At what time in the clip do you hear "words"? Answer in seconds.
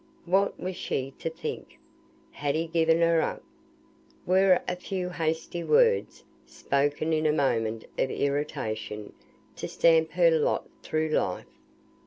5.63-6.23